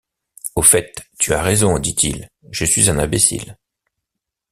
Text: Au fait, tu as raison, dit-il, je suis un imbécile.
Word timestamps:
Au 0.55 0.63
fait, 0.63 0.99
tu 1.19 1.31
as 1.35 1.43
raison, 1.43 1.77
dit-il, 1.77 2.27
je 2.49 2.65
suis 2.65 2.89
un 2.89 2.97
imbécile. 2.97 3.55